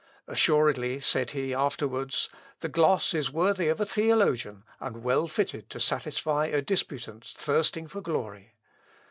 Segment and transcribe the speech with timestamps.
[0.27, 2.27] "Assuredly," said he, afterwards,
[2.61, 7.85] "the gloss is worthy of a theologian, and well fitted to satisfy a disputant thirsting
[7.87, 8.55] for glory.